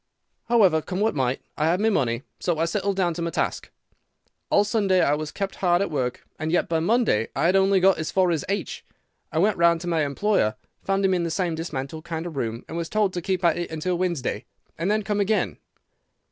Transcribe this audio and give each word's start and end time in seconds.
However, 0.45 0.81
come 0.81 0.99
what 0.99 1.13
might, 1.13 1.43
I 1.59 1.67
had 1.67 1.79
my 1.79 1.91
money, 1.91 2.23
so 2.39 2.57
I 2.57 2.65
settled 2.65 2.95
down 2.95 3.13
to 3.13 3.21
my 3.21 3.29
task. 3.29 3.69
All 4.49 4.63
Sunday 4.63 4.99
I 4.99 5.13
was 5.13 5.29
kept 5.31 5.57
hard 5.57 5.79
at 5.79 5.91
work, 5.91 6.25
and 6.39 6.51
yet 6.51 6.67
by 6.67 6.79
Monday 6.79 7.27
I 7.35 7.45
had 7.45 7.55
only 7.55 7.79
got 7.79 7.99
as 7.99 8.09
far 8.11 8.31
as 8.31 8.43
H. 8.49 8.83
I 9.31 9.37
went 9.37 9.57
round 9.57 9.79
to 9.81 9.87
my 9.87 10.03
employer, 10.03 10.55
found 10.81 11.05
him 11.05 11.13
in 11.13 11.21
the 11.21 11.29
same 11.29 11.53
dismantled 11.53 12.03
kind 12.03 12.25
of 12.25 12.35
room, 12.35 12.65
and 12.67 12.77
was 12.77 12.89
told 12.89 13.13
to 13.13 13.21
keep 13.21 13.45
at 13.45 13.59
it 13.59 13.69
until 13.69 13.95
Wednesday, 13.95 14.45
and 14.75 14.89
then 14.89 15.03
come 15.03 15.19
again. 15.19 15.59